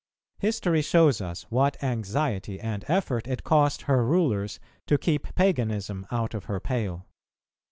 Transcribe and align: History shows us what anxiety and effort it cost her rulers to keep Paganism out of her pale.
History 0.39 0.81
shows 0.81 1.21
us 1.21 1.43
what 1.51 1.77
anxiety 1.83 2.59
and 2.59 2.83
effort 2.87 3.27
it 3.27 3.43
cost 3.43 3.83
her 3.83 4.03
rulers 4.03 4.59
to 4.87 4.97
keep 4.97 5.35
Paganism 5.35 6.07
out 6.09 6.33
of 6.33 6.45
her 6.45 6.59
pale. 6.59 7.05